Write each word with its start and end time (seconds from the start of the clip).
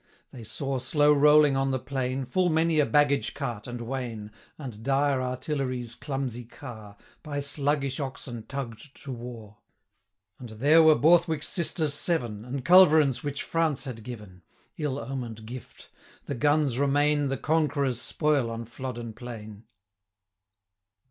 They 0.31 0.43
saw, 0.43 0.79
slow 0.79 1.13
rolling 1.13 1.55
on 1.55 1.69
the 1.69 1.77
plain, 1.77 2.25
Full 2.25 2.49
many 2.49 2.79
a 2.79 2.87
baggage 2.87 3.35
cart 3.35 3.67
and 3.67 3.81
wain, 3.81 4.31
And 4.57 4.81
dire 4.81 5.21
artillery's 5.21 5.93
clumsy 5.93 6.43
car, 6.43 6.95
555 7.21 7.21
By 7.23 7.39
sluggish 7.39 7.99
oxen 7.99 8.43
tugg'd 8.47 8.95
to 9.03 9.11
war; 9.11 9.57
And 10.39 10.49
there 10.57 10.81
were 10.81 10.95
Borthwick's 10.95 11.47
Sisters 11.47 11.93
Seven, 11.93 12.43
And 12.43 12.65
culverins 12.65 13.23
which 13.23 13.43
France 13.43 13.83
had 13.83 14.01
given. 14.01 14.41
Ill 14.75 14.97
omen'd 14.97 15.45
gift! 15.45 15.91
the 16.25 16.33
guns 16.33 16.79
remain 16.79 17.27
The 17.27 17.37
conqueror's 17.37 18.01
spoil 18.01 18.49
on 18.49 18.65
Flodden 18.65 19.13
plain. 19.13 19.65